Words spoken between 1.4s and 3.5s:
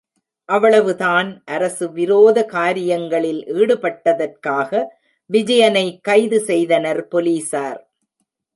அரசு விரோத காரியங்களில்